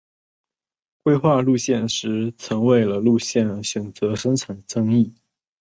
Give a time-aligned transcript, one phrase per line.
[1.03, 5.13] 规划路线时曾为了路线选择产生争议。